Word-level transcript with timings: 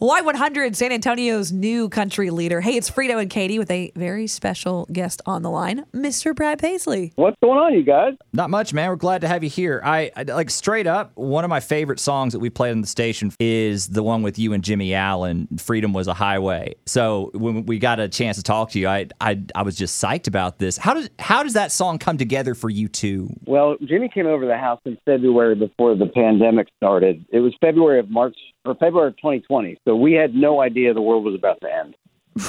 Y100, 0.00 0.76
San 0.76 0.92
Antonio's 0.92 1.50
new 1.50 1.88
country 1.88 2.30
leader. 2.30 2.60
Hey, 2.60 2.76
it's 2.76 2.88
Frito 2.88 3.20
and 3.20 3.28
Katie 3.28 3.58
with 3.58 3.68
a 3.68 3.90
very 3.96 4.28
special 4.28 4.86
guest 4.92 5.20
on 5.26 5.42
the 5.42 5.50
line, 5.50 5.86
Mr. 5.92 6.36
Brad 6.36 6.60
Paisley. 6.60 7.12
What's 7.16 7.36
going 7.42 7.58
on, 7.58 7.74
you 7.74 7.82
guys? 7.82 8.14
Not 8.32 8.48
much, 8.48 8.72
man. 8.72 8.90
We're 8.90 8.94
glad 8.94 9.22
to 9.22 9.28
have 9.28 9.42
you 9.42 9.50
here. 9.50 9.80
I, 9.84 10.12
I 10.14 10.22
like 10.22 10.50
straight 10.50 10.86
up. 10.86 11.10
One 11.16 11.42
of 11.42 11.50
my 11.50 11.58
favorite 11.58 11.98
songs 11.98 12.32
that 12.32 12.38
we 12.38 12.48
played 12.48 12.70
on 12.70 12.80
the 12.80 12.86
station 12.86 13.32
is 13.40 13.88
the 13.88 14.04
one 14.04 14.22
with 14.22 14.38
you 14.38 14.52
and 14.52 14.62
Jimmy 14.62 14.94
Allen. 14.94 15.48
Freedom 15.58 15.92
was 15.92 16.06
a 16.06 16.14
highway. 16.14 16.76
So 16.86 17.32
when 17.34 17.66
we 17.66 17.80
got 17.80 17.98
a 17.98 18.08
chance 18.08 18.36
to 18.36 18.44
talk 18.44 18.70
to 18.70 18.78
you, 18.78 18.86
I 18.86 19.08
I, 19.20 19.42
I 19.56 19.62
was 19.62 19.74
just 19.74 20.00
psyched 20.00 20.28
about 20.28 20.60
this. 20.60 20.76
How 20.76 20.94
does 20.94 21.10
how 21.18 21.42
does 21.42 21.54
that 21.54 21.72
song 21.72 21.98
come 21.98 22.18
together 22.18 22.54
for 22.54 22.70
you 22.70 22.86
two? 22.86 23.30
Well, 23.46 23.76
Jimmy 23.84 24.08
came 24.08 24.26
over 24.26 24.42
to 24.42 24.48
the 24.48 24.58
house 24.58 24.80
in 24.84 24.96
February 25.04 25.56
before 25.56 25.96
the 25.96 26.06
pandemic 26.06 26.68
started. 26.76 27.24
It 27.30 27.40
was 27.40 27.52
February 27.60 27.98
of 27.98 28.08
March 28.08 28.36
or 28.64 28.74
February 28.74 29.08
of 29.08 29.16
2020. 29.16 29.78
So 29.86 29.96
we 29.96 30.12
had 30.12 30.34
no 30.34 30.60
idea 30.60 30.94
the 30.94 31.00
world 31.00 31.24
was 31.24 31.34
about 31.34 31.60
to 31.62 31.72
end. 31.72 31.96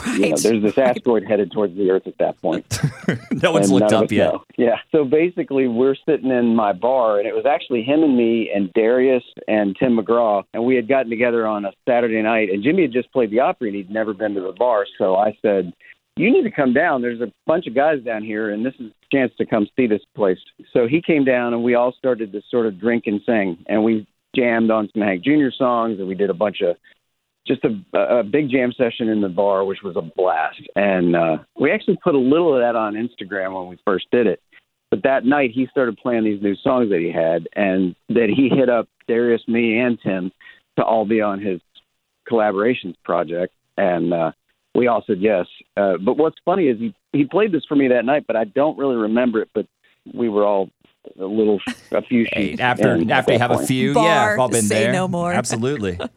Right. 0.05 0.19
You 0.19 0.29
know, 0.29 0.37
there's 0.37 0.61
this 0.61 0.77
asteroid 0.77 1.23
headed 1.27 1.51
towards 1.51 1.75
the 1.75 1.89
Earth 1.89 2.05
at 2.05 2.17
that 2.19 2.39
point. 2.41 2.79
no 3.31 3.51
one's 3.51 3.71
looked 3.71 3.91
up 3.91 4.11
yet. 4.11 4.33
know. 4.33 4.43
Yeah. 4.57 4.77
So 4.91 5.03
basically, 5.03 5.67
we're 5.67 5.95
sitting 6.07 6.29
in 6.29 6.55
my 6.55 6.73
bar, 6.73 7.17
and 7.17 7.27
it 7.27 7.33
was 7.33 7.45
actually 7.45 7.83
him 7.83 8.03
and 8.03 8.15
me 8.15 8.51
and 8.53 8.71
Darius 8.73 9.23
and 9.47 9.75
Tim 9.79 9.97
McGraw, 9.97 10.43
and 10.53 10.63
we 10.63 10.75
had 10.75 10.87
gotten 10.87 11.09
together 11.09 11.47
on 11.47 11.65
a 11.65 11.71
Saturday 11.87 12.21
night. 12.21 12.49
And 12.49 12.63
Jimmy 12.63 12.83
had 12.83 12.91
just 12.91 13.11
played 13.11 13.31
the 13.31 13.39
Opry, 13.39 13.69
and 13.69 13.77
he'd 13.77 13.89
never 13.89 14.13
been 14.13 14.35
to 14.35 14.41
the 14.41 14.51
bar. 14.51 14.85
So 14.97 15.15
I 15.15 15.35
said, 15.41 15.73
"You 16.17 16.31
need 16.31 16.43
to 16.43 16.51
come 16.51 16.73
down. 16.73 17.01
There's 17.01 17.21
a 17.21 17.31
bunch 17.47 17.65
of 17.65 17.73
guys 17.73 18.03
down 18.03 18.23
here, 18.23 18.51
and 18.51 18.65
this 18.65 18.75
is 18.75 18.91
a 18.91 19.15
chance 19.15 19.31
to 19.37 19.45
come 19.45 19.67
see 19.75 19.87
this 19.87 20.03
place." 20.15 20.39
So 20.71 20.87
he 20.87 21.01
came 21.01 21.25
down, 21.25 21.53
and 21.53 21.63
we 21.63 21.73
all 21.73 21.93
started 21.93 22.31
to 22.33 22.41
sort 22.51 22.67
of 22.67 22.79
drink 22.79 23.05
and 23.07 23.21
sing, 23.25 23.57
and 23.67 23.83
we 23.83 24.05
jammed 24.35 24.71
on 24.71 24.89
some 24.93 25.01
Hank 25.01 25.23
Jr. 25.23 25.49
songs, 25.57 25.99
and 25.99 26.07
we 26.07 26.15
did 26.15 26.29
a 26.29 26.33
bunch 26.33 26.61
of 26.61 26.75
just 27.47 27.61
a, 27.63 27.97
a 27.97 28.23
big 28.23 28.49
jam 28.49 28.71
session 28.77 29.09
in 29.09 29.21
the 29.21 29.29
bar, 29.29 29.65
which 29.65 29.79
was 29.83 29.95
a 29.95 30.01
blast. 30.01 30.61
And 30.75 31.15
uh, 31.15 31.37
we 31.59 31.71
actually 31.71 31.97
put 32.03 32.15
a 32.15 32.19
little 32.19 32.53
of 32.53 32.61
that 32.61 32.75
on 32.75 32.93
Instagram 32.93 33.55
when 33.55 33.67
we 33.67 33.79
first 33.85 34.05
did 34.11 34.27
it. 34.27 34.41
But 34.91 35.03
that 35.03 35.25
night, 35.25 35.51
he 35.53 35.67
started 35.71 35.97
playing 35.97 36.23
these 36.23 36.41
new 36.41 36.55
songs 36.55 36.89
that 36.89 36.99
he 36.99 37.11
had, 37.11 37.47
and 37.55 37.95
that 38.09 38.29
he 38.35 38.49
hit 38.49 38.69
up 38.69 38.87
Darius, 39.07 39.41
me, 39.47 39.79
and 39.79 39.99
Tim 40.03 40.31
to 40.77 40.83
all 40.83 41.05
be 41.05 41.21
on 41.21 41.39
his 41.39 41.61
collaborations 42.29 42.95
project. 43.03 43.53
And 43.77 44.13
uh, 44.13 44.31
we 44.75 44.87
all 44.87 45.03
said 45.05 45.17
yes. 45.19 45.45
Uh, 45.77 45.93
but 46.03 46.17
what's 46.17 46.37
funny 46.43 46.67
is 46.67 46.79
he 46.79 46.93
he 47.11 47.25
played 47.25 47.51
this 47.51 47.65
for 47.67 47.75
me 47.75 47.87
that 47.87 48.05
night, 48.05 48.25
but 48.27 48.35
I 48.35 48.43
don't 48.43 48.77
really 48.77 48.95
remember 48.95 49.41
it. 49.41 49.49
But 49.53 49.67
we 50.13 50.29
were 50.29 50.45
all 50.45 50.69
a 51.19 51.25
little 51.25 51.59
a 51.91 52.01
few 52.01 52.25
Hey, 52.33 52.49
sheets 52.51 52.61
after 52.61 52.95
in 52.95 53.09
after 53.11 53.31
you 53.33 53.37
that 53.39 53.49
have 53.49 53.59
a 53.61 53.65
few, 53.65 53.93
Bar, 53.93 54.05
yeah, 54.05 54.33
I've 54.33 54.39
all 54.39 54.49
been 54.49 54.63
say 54.63 54.83
there. 54.83 54.93
no 54.93 55.07
more. 55.07 55.31
Absolutely. 55.31 55.99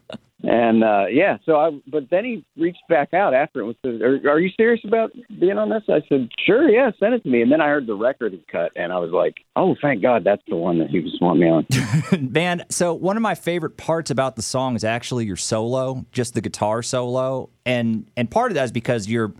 And 0.45 0.83
uh, 0.83 1.05
yeah, 1.09 1.37
so 1.45 1.55
I. 1.55 1.71
But 1.87 2.09
then 2.09 2.25
he 2.25 2.43
reached 2.57 2.85
back 2.89 3.13
out 3.13 3.33
after 3.33 3.61
it 3.61 3.65
and 3.65 3.75
said, 3.81 4.01
are, 4.01 4.29
"Are 4.29 4.39
you 4.41 4.49
serious 4.57 4.81
about 4.83 5.13
being 5.39 5.57
on 5.57 5.69
this?" 5.69 5.83
I 5.87 6.01
said, 6.09 6.27
"Sure, 6.45 6.69
yeah, 6.69 6.91
send 6.99 7.13
it 7.13 7.23
to 7.23 7.29
me." 7.29 7.41
And 7.41 7.49
then 7.49 7.61
I 7.61 7.67
heard 7.69 7.87
the 7.87 7.95
record 7.95 8.33
he 8.33 8.43
cut, 8.51 8.73
and 8.75 8.91
I 8.91 8.99
was 8.99 9.11
like, 9.11 9.37
"Oh, 9.55 9.73
thank 9.81 10.01
God, 10.01 10.25
that's 10.25 10.41
the 10.49 10.57
one 10.57 10.79
that 10.79 10.89
he 10.89 10.99
was 10.99 11.17
wanting 11.21 11.43
me 11.43 11.49
on." 11.49 12.31
Man, 12.33 12.65
so 12.67 12.93
one 12.93 13.15
of 13.15 13.23
my 13.23 13.35
favorite 13.35 13.77
parts 13.77 14.11
about 14.11 14.35
the 14.35 14.41
song 14.41 14.75
is 14.75 14.83
actually 14.83 15.25
your 15.25 15.37
solo, 15.37 16.05
just 16.11 16.33
the 16.33 16.41
guitar 16.41 16.83
solo. 16.83 17.49
And 17.65 18.11
and 18.17 18.29
part 18.29 18.51
of 18.51 18.55
that 18.55 18.65
is 18.65 18.73
because 18.73 19.07
you're 19.07 19.31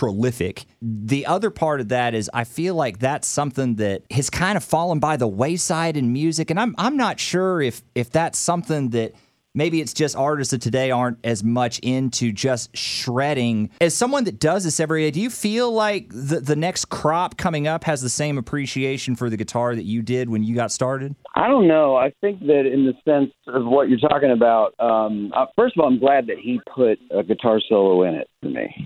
prolific. 0.00 0.64
The 0.80 1.26
other 1.26 1.50
part 1.50 1.82
of 1.82 1.90
that 1.90 2.14
is 2.14 2.30
I 2.32 2.44
feel 2.44 2.74
like 2.74 3.00
that's 3.00 3.28
something 3.28 3.74
that 3.74 4.02
has 4.10 4.30
kind 4.30 4.56
of 4.56 4.64
fallen 4.64 4.98
by 4.98 5.18
the 5.18 5.28
wayside 5.28 5.94
in 5.94 6.10
music 6.10 6.48
and 6.48 6.58
I'm 6.58 6.74
I'm 6.78 6.96
not 6.96 7.20
sure 7.20 7.60
if 7.60 7.82
if 7.94 8.08
that's 8.08 8.38
something 8.38 8.88
that 8.90 9.12
Maybe 9.52 9.80
it's 9.80 9.92
just 9.92 10.14
artists 10.14 10.52
of 10.52 10.60
today 10.60 10.92
aren't 10.92 11.18
as 11.24 11.42
much 11.42 11.80
into 11.80 12.30
just 12.30 12.76
shredding. 12.76 13.70
As 13.80 13.96
someone 13.96 14.22
that 14.24 14.38
does 14.38 14.62
this 14.62 14.78
every 14.78 15.02
day, 15.02 15.10
do 15.10 15.20
you 15.20 15.28
feel 15.28 15.72
like 15.72 16.06
the, 16.10 16.38
the 16.38 16.54
next 16.54 16.84
crop 16.84 17.36
coming 17.36 17.66
up 17.66 17.82
has 17.82 18.00
the 18.00 18.08
same 18.08 18.38
appreciation 18.38 19.16
for 19.16 19.28
the 19.28 19.36
guitar 19.36 19.74
that 19.74 19.82
you 19.82 20.02
did 20.02 20.28
when 20.30 20.44
you 20.44 20.54
got 20.54 20.70
started? 20.70 21.16
I 21.34 21.48
don't 21.48 21.66
know. 21.66 21.96
I 21.96 22.12
think 22.20 22.38
that 22.46 22.64
in 22.64 22.86
the 22.86 22.94
sense 23.04 23.32
of 23.48 23.66
what 23.66 23.88
you're 23.88 23.98
talking 23.98 24.30
about, 24.30 24.74
um, 24.78 25.32
uh, 25.34 25.46
first 25.56 25.76
of 25.76 25.82
all, 25.82 25.88
I'm 25.88 25.98
glad 25.98 26.28
that 26.28 26.38
he 26.38 26.60
put 26.72 27.00
a 27.10 27.24
guitar 27.24 27.60
solo 27.68 28.04
in 28.04 28.14
it 28.14 28.28
for 28.40 28.50
me. 28.50 28.79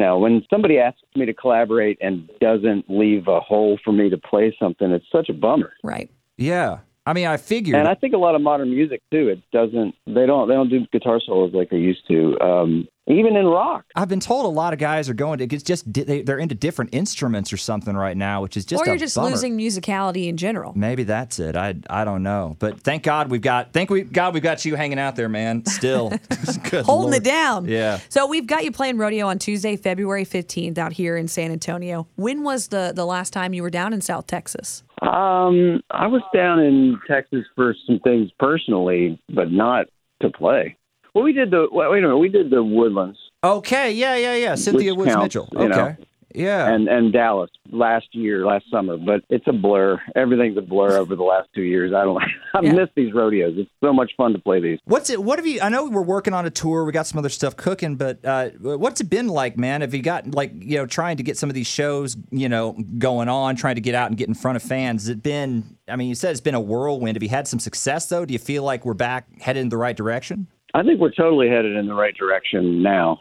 You 0.00 0.06
know, 0.06 0.18
when 0.18 0.42
somebody 0.48 0.78
asks 0.78 1.02
me 1.14 1.26
to 1.26 1.34
collaborate 1.34 1.98
and 2.00 2.26
doesn't 2.40 2.86
leave 2.88 3.28
a 3.28 3.38
hole 3.38 3.78
for 3.84 3.92
me 3.92 4.08
to 4.08 4.16
play 4.16 4.56
something, 4.58 4.90
it's 4.92 5.04
such 5.12 5.28
a 5.28 5.34
bummer. 5.34 5.74
Right. 5.84 6.10
Yeah. 6.38 6.78
I 7.06 7.12
mean, 7.12 7.26
I 7.26 7.38
figured. 7.38 7.76
And 7.76 7.88
I 7.88 7.94
think 7.94 8.14
a 8.14 8.18
lot 8.18 8.34
of 8.34 8.42
modern 8.42 8.70
music 8.70 9.00
too. 9.10 9.28
It 9.28 9.42
doesn't. 9.52 9.94
They 10.06 10.26
don't. 10.26 10.48
They 10.48 10.54
don't 10.54 10.68
do 10.68 10.86
guitar 10.92 11.20
solos 11.24 11.52
like 11.54 11.70
they 11.70 11.78
used 11.78 12.06
to. 12.08 12.38
Um, 12.40 12.88
even 13.06 13.36
in 13.36 13.46
rock. 13.46 13.84
I've 13.96 14.08
been 14.08 14.20
told 14.20 14.44
a 14.44 14.48
lot 14.48 14.72
of 14.72 14.78
guys 14.78 15.08
are 15.08 15.14
going 15.14 15.38
to. 15.38 15.44
It's 15.44 15.62
just 15.64 15.92
they, 15.92 16.22
they're 16.22 16.38
into 16.38 16.54
different 16.54 16.94
instruments 16.94 17.52
or 17.52 17.56
something 17.56 17.96
right 17.96 18.16
now, 18.16 18.42
which 18.42 18.56
is 18.56 18.64
just 18.64 18.82
or 18.82 18.86
you're 18.86 18.96
a 18.96 18.98
just 18.98 19.16
bummer. 19.16 19.30
losing 19.30 19.58
musicality 19.58 20.28
in 20.28 20.36
general. 20.36 20.72
Maybe 20.76 21.04
that's 21.04 21.38
it. 21.38 21.56
I 21.56 21.76
I 21.88 22.04
don't 22.04 22.22
know, 22.22 22.56
but 22.58 22.80
thank 22.80 23.02
God 23.02 23.30
we've 23.30 23.40
got. 23.40 23.72
Thank 23.72 23.90
we 23.90 24.02
God 24.02 24.34
we've 24.34 24.42
got 24.42 24.64
you 24.64 24.76
hanging 24.76 24.98
out 24.98 25.16
there, 25.16 25.28
man. 25.28 25.64
Still, 25.66 26.10
Good 26.70 26.84
Holding 26.84 27.12
Lord. 27.12 27.14
it 27.16 27.24
down. 27.24 27.66
Yeah. 27.66 27.98
So 28.10 28.26
we've 28.26 28.46
got 28.46 28.64
you 28.64 28.72
playing 28.72 28.98
rodeo 28.98 29.26
on 29.26 29.38
Tuesday, 29.38 29.76
February 29.76 30.24
15th 30.24 30.78
out 30.78 30.92
here 30.92 31.16
in 31.16 31.28
San 31.28 31.50
Antonio. 31.50 32.06
When 32.16 32.42
was 32.42 32.68
the, 32.68 32.92
the 32.94 33.06
last 33.06 33.32
time 33.32 33.54
you 33.54 33.62
were 33.62 33.70
down 33.70 33.92
in 33.92 34.00
South 34.00 34.26
Texas? 34.26 34.82
Um, 35.00 35.82
I 35.90 36.06
was 36.06 36.22
down 36.34 36.60
in 36.60 37.00
Texas 37.08 37.44
for 37.56 37.74
some 37.86 38.00
things 38.00 38.30
personally, 38.38 39.20
but 39.34 39.50
not 39.50 39.86
to 40.20 40.30
play. 40.30 40.76
Well, 41.14 41.24
we 41.24 41.32
did 41.32 41.50
the. 41.50 41.68
Wait 41.70 41.86
a 41.86 42.02
minute. 42.02 42.18
We 42.18 42.28
did 42.28 42.50
the 42.50 42.62
Woodlands 42.62 43.18
Okay, 43.42 43.92
yeah, 43.92 44.16
yeah, 44.16 44.34
yeah. 44.34 44.54
Cynthia 44.54 44.94
Woods 44.94 45.12
counts, 45.12 45.34
Mitchell. 45.34 45.48
you 45.58 45.68
know. 45.68 45.96
Yeah. 46.34 46.68
and 46.72 46.88
and 46.88 47.12
Dallas 47.12 47.50
last 47.70 48.06
year, 48.12 48.44
last 48.46 48.64
summer. 48.70 48.96
But 48.96 49.22
it's 49.30 49.46
a 49.48 49.52
blur. 49.52 50.00
Everything's 50.14 50.56
a 50.58 50.62
blur 50.62 50.96
over 50.96 51.16
the 51.16 51.22
last 51.22 51.48
two 51.54 51.62
years. 51.62 51.92
I 51.94 52.04
don't. 52.04 52.22
I 52.54 52.60
Yeah. 52.62 52.72
miss 52.72 52.88
these 52.94 53.12
rodeos. 53.12 53.54
It's 53.56 53.70
so 53.82 53.92
much 53.92 54.12
fun 54.16 54.32
to 54.32 54.38
play 54.38 54.60
these. 54.60 54.78
What's 54.84 55.10
it? 55.10 55.22
What 55.22 55.38
have 55.38 55.46
you? 55.46 55.60
I 55.60 55.68
know 55.68 55.88
we're 55.88 56.02
working 56.02 56.34
on 56.34 56.46
a 56.46 56.50
tour. 56.50 56.84
We 56.84 56.92
got 56.92 57.06
some 57.06 57.18
other 57.18 57.28
stuff 57.28 57.56
cooking, 57.56 57.96
but 57.96 58.24
uh, 58.24 58.50
what's 58.60 59.00
it 59.00 59.10
been 59.10 59.28
like, 59.28 59.56
man? 59.56 59.80
Have 59.80 59.94
you 59.94 60.02
got 60.02 60.34
like 60.34 60.52
you 60.54 60.76
know 60.76 60.86
trying 60.86 61.16
to 61.16 61.22
get 61.22 61.36
some 61.36 61.48
of 61.50 61.54
these 61.54 61.66
shows 61.66 62.16
you 62.30 62.48
know 62.48 62.76
going 62.98 63.28
on, 63.28 63.56
trying 63.56 63.74
to 63.76 63.80
get 63.80 63.94
out 63.94 64.08
and 64.08 64.16
get 64.16 64.28
in 64.28 64.34
front 64.34 64.56
of 64.56 64.62
fans? 64.62 65.02
Has 65.02 65.08
it 65.08 65.22
been? 65.22 65.76
I 65.88 65.96
mean, 65.96 66.08
you 66.08 66.14
said 66.14 66.30
it's 66.32 66.40
been 66.40 66.54
a 66.54 66.60
whirlwind. 66.60 67.16
Have 67.16 67.22
you 67.22 67.28
had 67.28 67.48
some 67.48 67.58
success 67.58 68.06
though? 68.08 68.24
Do 68.24 68.32
you 68.32 68.38
feel 68.38 68.62
like 68.62 68.84
we're 68.84 68.94
back 68.94 69.26
headed 69.40 69.60
in 69.62 69.68
the 69.68 69.76
right 69.76 69.96
direction? 69.96 70.46
I 70.72 70.84
think 70.84 71.00
we're 71.00 71.10
totally 71.10 71.48
headed 71.48 71.74
in 71.76 71.88
the 71.88 71.94
right 71.94 72.14
direction 72.16 72.80
now. 72.80 73.18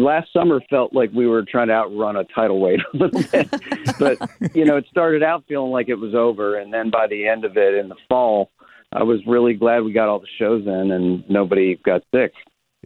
Last 0.00 0.32
summer 0.32 0.60
felt 0.70 0.92
like 0.94 1.10
we 1.12 1.26
were 1.26 1.44
trying 1.44 1.68
to 1.68 1.74
outrun 1.74 2.16
a 2.16 2.24
tidal 2.24 2.60
wave 2.60 2.78
a 2.94 2.96
little 2.96 3.22
bit, 3.30 3.50
but 3.98 4.54
you 4.56 4.64
know, 4.64 4.76
it 4.76 4.86
started 4.90 5.22
out 5.22 5.44
feeling 5.48 5.70
like 5.70 5.88
it 5.88 5.96
was 5.96 6.14
over, 6.14 6.56
and 6.58 6.72
then 6.72 6.90
by 6.90 7.06
the 7.06 7.26
end 7.28 7.44
of 7.44 7.56
it 7.56 7.74
in 7.74 7.88
the 7.88 7.96
fall, 8.08 8.50
I 8.92 9.02
was 9.02 9.20
really 9.26 9.54
glad 9.54 9.80
we 9.84 9.92
got 9.92 10.08
all 10.08 10.18
the 10.20 10.26
shows 10.38 10.66
in 10.66 10.90
and 10.92 11.28
nobody 11.28 11.76
got 11.76 12.02
sick. 12.14 12.32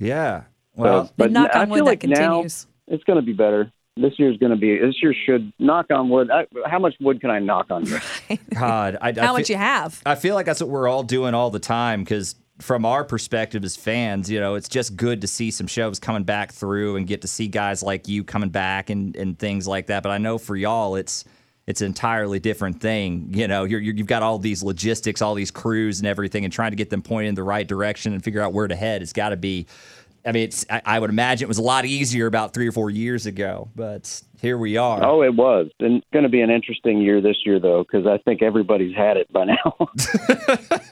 Yeah. 0.00 0.42
So, 0.76 0.82
Well, 0.82 1.12
but 1.16 1.32
knock 1.32 1.50
I 1.54 1.62
on 1.62 1.68
wood 1.70 1.76
feel 1.78 1.84
that 1.86 1.90
like 1.90 2.04
now 2.04 2.16
continues. 2.32 2.66
it's 2.88 3.04
going 3.04 3.18
to 3.20 3.24
be 3.24 3.32
better. 3.32 3.72
This 3.96 4.12
year's 4.18 4.36
going 4.36 4.50
to 4.50 4.58
be. 4.58 4.76
This 4.78 4.94
year 5.02 5.14
should 5.24 5.52
knock 5.58 5.86
on 5.90 6.10
wood. 6.10 6.30
I, 6.30 6.46
how 6.66 6.78
much 6.78 6.94
wood 7.00 7.20
can 7.20 7.30
I 7.30 7.38
knock 7.38 7.70
on? 7.70 7.84
God, 8.54 8.98
I, 9.00 9.08
I 9.08 9.12
How 9.14 9.32
fe- 9.32 9.38
much 9.38 9.48
you 9.50 9.56
have? 9.56 10.02
I 10.04 10.16
feel 10.16 10.34
like 10.34 10.44
that's 10.44 10.60
what 10.60 10.68
we're 10.68 10.86
all 10.86 11.02
doing 11.02 11.32
all 11.34 11.48
the 11.50 11.58
time 11.58 12.04
because 12.04 12.34
from 12.58 12.86
our 12.86 13.04
perspective 13.04 13.64
as 13.64 13.76
fans, 13.76 14.30
you 14.30 14.40
know, 14.40 14.54
it's 14.54 14.68
just 14.68 14.96
good 14.96 15.20
to 15.20 15.26
see 15.26 15.50
some 15.50 15.66
shows 15.66 15.98
coming 15.98 16.24
back 16.24 16.52
through 16.52 16.96
and 16.96 17.06
get 17.06 17.22
to 17.22 17.28
see 17.28 17.48
guys 17.48 17.82
like 17.82 18.08
you 18.08 18.24
coming 18.24 18.48
back 18.48 18.88
and, 18.88 19.14
and 19.16 19.38
things 19.38 19.68
like 19.68 19.86
that. 19.88 20.02
But 20.02 20.10
I 20.10 20.18
know 20.18 20.38
for 20.38 20.56
y'all, 20.56 20.96
it's 20.96 21.24
it's 21.66 21.80
an 21.80 21.88
entirely 21.88 22.38
different 22.38 22.80
thing. 22.80 23.28
You 23.32 23.48
know, 23.48 23.64
you're, 23.64 23.80
you're, 23.80 23.94
you've 23.94 24.06
got 24.06 24.22
all 24.22 24.38
these 24.38 24.62
logistics, 24.62 25.20
all 25.20 25.34
these 25.34 25.50
crews 25.50 25.98
and 25.98 26.06
everything, 26.06 26.44
and 26.44 26.52
trying 26.52 26.70
to 26.70 26.76
get 26.76 26.90
them 26.90 27.02
pointed 27.02 27.30
in 27.30 27.34
the 27.34 27.42
right 27.42 27.66
direction 27.66 28.12
and 28.12 28.22
figure 28.22 28.40
out 28.40 28.52
where 28.52 28.68
to 28.68 28.76
head. 28.76 29.02
It's 29.02 29.12
got 29.12 29.30
to 29.30 29.36
be. 29.36 29.66
I 30.24 30.32
mean, 30.32 30.44
it's. 30.44 30.64
I, 30.70 30.82
I 30.84 30.98
would 30.98 31.10
imagine 31.10 31.46
it 31.46 31.48
was 31.48 31.58
a 31.58 31.62
lot 31.62 31.84
easier 31.84 32.26
about 32.26 32.54
three 32.54 32.68
or 32.68 32.72
four 32.72 32.90
years 32.90 33.26
ago, 33.26 33.68
but 33.74 34.22
here 34.40 34.58
we 34.58 34.76
are. 34.76 35.04
Oh, 35.04 35.22
it 35.22 35.34
was. 35.34 35.68
And 35.80 36.02
going 36.12 36.22
to 36.22 36.28
be 36.28 36.40
an 36.40 36.50
interesting 36.50 37.00
year 37.00 37.20
this 37.20 37.36
year, 37.44 37.58
though, 37.58 37.82
because 37.82 38.06
I 38.06 38.18
think 38.18 38.42
everybody's 38.42 38.94
had 38.94 39.16
it 39.16 39.32
by 39.32 39.44
now. 39.44 39.76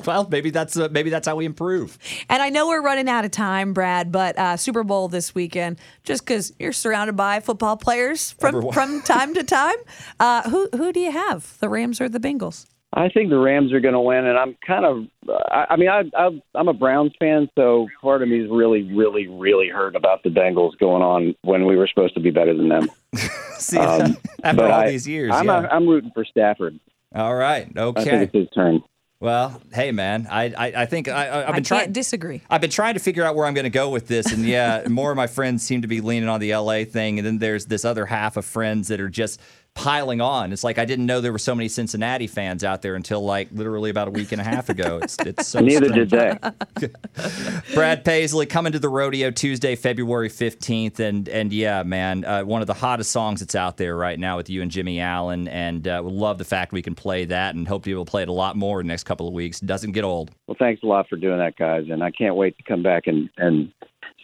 well, 0.06 0.28
maybe 0.30 0.50
that's 0.50 0.76
uh, 0.76 0.88
maybe 0.90 1.10
that's 1.10 1.26
how 1.26 1.36
we 1.36 1.44
improve. 1.44 1.98
And 2.28 2.42
I 2.42 2.48
know 2.50 2.68
we're 2.68 2.82
running 2.82 3.08
out 3.08 3.24
of 3.24 3.30
time, 3.30 3.72
Brad, 3.72 4.12
but 4.12 4.38
uh, 4.38 4.56
Super 4.56 4.84
Bowl 4.84 5.08
this 5.08 5.34
weekend, 5.34 5.78
just 6.04 6.24
because 6.24 6.52
you're 6.58 6.72
surrounded 6.72 7.16
by 7.16 7.40
football 7.40 7.76
players 7.76 8.32
from, 8.32 8.56
Everyone. 8.56 8.72
from 8.74 9.02
time 9.04 9.34
to 9.34 9.42
time, 9.42 9.76
uh, 10.20 10.48
who 10.50 10.68
who 10.76 10.92
do 10.92 11.00
you 11.00 11.12
have, 11.12 11.58
the 11.60 11.68
Rams 11.68 12.00
or 12.00 12.08
the 12.08 12.20
Bengals? 12.20 12.66
I 12.92 13.08
think 13.08 13.30
the 13.30 13.38
Rams 13.38 13.72
are 13.72 13.78
going 13.78 13.94
to 13.94 14.00
win, 14.00 14.26
and 14.26 14.36
I'm 14.36 14.56
kind 14.66 14.84
of. 14.84 15.06
I, 15.48 15.66
I 15.70 15.76
mean, 15.76 15.88
I, 15.88 16.02
I, 16.16 16.42
I'm 16.56 16.66
a 16.66 16.72
Browns 16.72 17.12
fan, 17.20 17.48
so 17.56 17.86
part 18.02 18.20
of 18.20 18.28
me 18.28 18.40
is 18.40 18.50
really, 18.50 18.82
really, 18.92 19.28
really 19.28 19.68
hurt 19.68 19.94
about 19.94 20.24
the 20.24 20.28
Bengals 20.28 20.76
going 20.78 21.00
on 21.00 21.36
when 21.42 21.66
we 21.66 21.76
were 21.76 21.86
supposed 21.86 22.14
to 22.14 22.20
be 22.20 22.30
better 22.30 22.52
than 22.52 22.68
them. 22.68 22.90
See, 23.58 23.78
Um, 23.78 24.16
after 24.42 24.64
all 24.64 24.72
I- 24.72 24.90
these 24.90 25.06
years, 25.06 25.30
I'm, 25.32 25.46
yeah. 25.46 25.68
I'm 25.70 25.86
rooting 25.86 26.10
for 26.12 26.24
Stafford. 26.24 26.80
all 27.14 27.36
right, 27.36 27.68
I 27.76 27.84
think 27.92 27.98
okay. 27.98 28.22
it's 28.24 28.32
his 28.34 28.48
turn. 28.52 28.82
Well, 29.20 29.60
hey 29.74 29.92
man, 29.92 30.26
I 30.30 30.44
I, 30.56 30.72
I 30.82 30.86
think 30.86 31.06
I, 31.06 31.26
I, 31.26 31.42
I've 31.42 31.48
I 31.50 31.52
been 31.52 31.64
trying. 31.64 31.92
disagree. 31.92 32.40
I've 32.48 32.62
been 32.62 32.70
trying 32.70 32.94
to 32.94 33.00
figure 33.00 33.22
out 33.22 33.36
where 33.36 33.44
I'm 33.46 33.52
going 33.52 33.64
to 33.64 33.70
go 33.70 33.90
with 33.90 34.08
this, 34.08 34.32
and 34.32 34.46
yeah, 34.46 34.84
more 34.88 35.10
of 35.10 35.16
my 35.18 35.26
friends 35.26 35.62
seem 35.62 35.82
to 35.82 35.88
be 35.88 36.00
leaning 36.00 36.28
on 36.30 36.40
the 36.40 36.54
LA 36.56 36.84
thing, 36.84 37.18
and 37.18 37.26
then 37.26 37.38
there's 37.38 37.66
this 37.66 37.84
other 37.84 38.06
half 38.06 38.38
of 38.38 38.46
friends 38.46 38.88
that 38.88 38.98
are 38.98 39.10
just 39.10 39.38
piling 39.80 40.20
on. 40.20 40.52
It's 40.52 40.62
like 40.62 40.78
I 40.78 40.84
didn't 40.84 41.06
know 41.06 41.22
there 41.22 41.32
were 41.32 41.38
so 41.38 41.54
many 41.54 41.66
Cincinnati 41.68 42.26
fans 42.26 42.62
out 42.62 42.82
there 42.82 42.96
until 42.96 43.24
like 43.24 43.48
literally 43.50 43.88
about 43.88 44.08
a 44.08 44.10
week 44.10 44.30
and 44.30 44.38
a 44.40 44.44
half 44.44 44.68
ago. 44.68 45.00
It's 45.02 45.16
it's 45.20 45.48
so 45.48 45.60
Neither 45.60 45.86
strange. 45.88 46.10
did 46.10 46.50
they. 46.76 47.74
Brad 47.74 48.04
Paisley 48.04 48.44
coming 48.44 48.72
to 48.72 48.78
the 48.78 48.90
rodeo 48.90 49.30
Tuesday, 49.30 49.76
February 49.76 50.28
15th. 50.28 51.00
And 51.00 51.26
and 51.30 51.50
yeah, 51.50 51.82
man, 51.82 52.26
uh, 52.26 52.42
one 52.42 52.60
of 52.60 52.66
the 52.66 52.74
hottest 52.74 53.10
songs 53.10 53.40
that's 53.40 53.54
out 53.54 53.78
there 53.78 53.96
right 53.96 54.18
now 54.18 54.36
with 54.36 54.50
you 54.50 54.60
and 54.60 54.70
Jimmy 54.70 55.00
Allen. 55.00 55.48
And 55.48 55.88
uh, 55.88 56.02
we 56.04 56.12
love 56.12 56.36
the 56.36 56.44
fact 56.44 56.72
we 56.72 56.82
can 56.82 56.94
play 56.94 57.24
that 57.24 57.54
and 57.54 57.66
hope 57.66 57.84
to 57.84 57.88
be 57.88 57.92
able 57.92 58.04
to 58.04 58.10
play 58.10 58.22
it 58.22 58.28
a 58.28 58.32
lot 58.32 58.56
more 58.56 58.82
in 58.82 58.86
the 58.86 58.92
next 58.92 59.04
couple 59.04 59.26
of 59.26 59.32
weeks. 59.32 59.60
Doesn't 59.60 59.92
get 59.92 60.04
old. 60.04 60.30
Well, 60.46 60.56
thanks 60.58 60.82
a 60.82 60.86
lot 60.86 61.08
for 61.08 61.16
doing 61.16 61.38
that, 61.38 61.56
guys, 61.56 61.86
and 61.90 62.02
I 62.02 62.10
can't 62.10 62.36
wait 62.36 62.58
to 62.58 62.64
come 62.64 62.82
back 62.82 63.06
and 63.06 63.30
and 63.38 63.72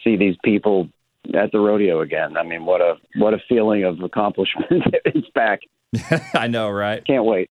see 0.03 0.15
these 0.17 0.35
people 0.43 0.87
at 1.33 1.51
the 1.51 1.59
rodeo 1.59 2.01
again. 2.01 2.37
I 2.37 2.43
mean, 2.43 2.65
what 2.65 2.81
a 2.81 2.95
what 3.15 3.33
a 3.33 3.39
feeling 3.49 3.83
of 3.83 4.01
accomplishment! 4.01 4.67
it's 5.05 5.29
back. 5.33 5.61
I 6.33 6.47
know, 6.47 6.69
right? 6.69 7.05
Can't 7.05 7.25
wait. 7.25 7.45